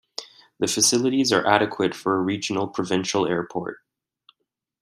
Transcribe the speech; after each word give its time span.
The 0.57 0.65
facilities 0.65 1.31
are 1.31 1.45
adequate 1.45 1.93
for 1.93 2.15
a 2.15 2.21
regional 2.23 2.67
provincial 2.67 3.27
airport. 3.27 3.81